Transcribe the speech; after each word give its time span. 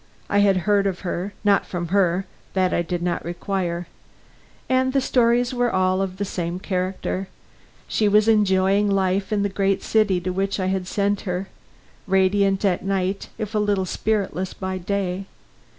I 0.31 0.39
had 0.39 0.57
heard 0.65 0.87
of 0.87 1.01
her; 1.01 1.31
not 1.43 1.63
from 1.63 1.89
her 1.89 2.25
that 2.53 2.73
I 2.73 2.81
did 2.81 3.03
not 3.03 3.23
require; 3.23 3.85
and 4.67 4.93
the 4.93 4.99
stories 4.99 5.53
were 5.53 5.71
all 5.71 6.01
of 6.01 6.17
the 6.17 6.25
same 6.25 6.57
character. 6.59 7.27
She 7.87 8.07
was 8.07 8.27
enjoying 8.27 8.89
life 8.89 9.31
in 9.31 9.43
the 9.43 9.47
great 9.47 9.83
city 9.83 10.19
to 10.21 10.31
which 10.31 10.59
I 10.59 10.65
had 10.73 10.87
sent 10.87 11.21
her; 11.29 11.49
radiant 12.07 12.65
at 12.65 12.83
night, 12.83 13.29
if 13.37 13.53
a 13.53 13.59
little 13.59 13.85
spiritless 13.85 14.55
by 14.55 14.79
day. 14.79 15.27